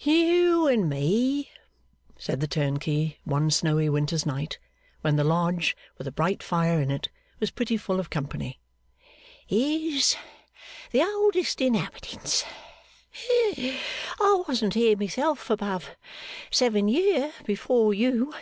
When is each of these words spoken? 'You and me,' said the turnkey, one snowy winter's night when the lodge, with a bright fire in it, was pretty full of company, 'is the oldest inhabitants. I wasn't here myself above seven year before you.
'You 0.00 0.66
and 0.66 0.90
me,' 0.90 1.52
said 2.18 2.40
the 2.40 2.48
turnkey, 2.48 3.20
one 3.22 3.48
snowy 3.52 3.88
winter's 3.88 4.26
night 4.26 4.58
when 5.02 5.14
the 5.14 5.22
lodge, 5.22 5.76
with 5.98 6.08
a 6.08 6.10
bright 6.10 6.42
fire 6.42 6.80
in 6.82 6.90
it, 6.90 7.08
was 7.38 7.52
pretty 7.52 7.76
full 7.76 8.00
of 8.00 8.10
company, 8.10 8.58
'is 9.48 10.16
the 10.90 11.00
oldest 11.04 11.60
inhabitants. 11.60 12.42
I 14.18 14.44
wasn't 14.48 14.74
here 14.74 14.96
myself 14.96 15.48
above 15.48 15.90
seven 16.50 16.88
year 16.88 17.32
before 17.44 17.94
you. 17.94 18.34